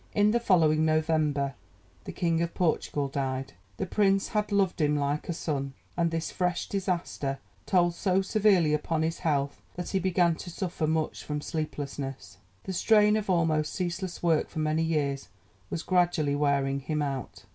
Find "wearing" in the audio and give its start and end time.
16.33-16.79